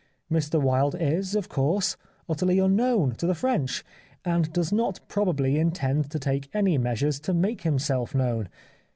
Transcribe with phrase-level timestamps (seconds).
[0.31, 1.95] Mr Wilde, is, of course,
[2.27, 3.85] utterly unknown to the French,
[4.25, 8.49] and does not probably intend to take any measures to make himself known.